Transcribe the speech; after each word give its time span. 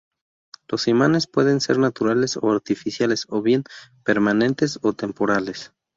Los 0.67 0.87
imanes 0.87 1.27
pueden 1.27 1.61
ser 1.61 1.77
naturales 1.77 2.35
o 2.37 2.51
artificiales, 2.51 3.27
o 3.29 3.43
bien, 3.43 3.63
permanentes 4.03 4.79
o 4.81 4.93
temporales. 4.93 5.73